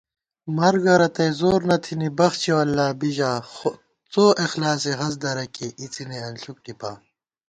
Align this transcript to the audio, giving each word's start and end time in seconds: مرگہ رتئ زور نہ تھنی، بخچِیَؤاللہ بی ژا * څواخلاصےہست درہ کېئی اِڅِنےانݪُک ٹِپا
مرگہ 0.57 0.95
رتئ 0.99 1.29
زور 1.39 1.61
نہ 1.69 1.77
تھنی، 1.83 2.09
بخچِیَؤاللہ 2.17 2.87
بی 2.99 3.09
ژا 3.17 3.31
* 3.73 4.11
څواخلاصےہست 4.13 5.17
درہ 5.21 5.45
کېئی 5.55 5.75
اِڅِنےانݪُک 5.81 6.57
ٹِپا 6.63 6.91